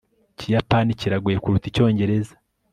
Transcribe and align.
ikiyapani 0.33 0.91
kiragoye 0.99 1.37
kuruta 1.39 1.65
icyongereza 1.69 2.33